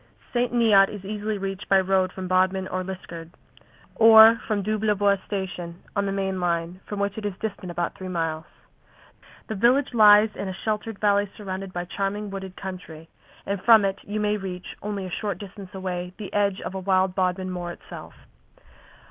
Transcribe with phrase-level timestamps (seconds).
[0.33, 0.51] St.
[0.51, 3.29] Neot is easily reached by road from Bodmin or Liskeard,
[3.93, 8.07] or from Doublebois station, on the main line, from which it is distant about three
[8.07, 8.45] miles.
[9.45, 13.09] The village lies in a sheltered valley surrounded by charming wooded country,
[13.45, 17.13] and from it you may reach, only a short distance away, the edge of wild
[17.13, 18.15] Bodmin Moor itself.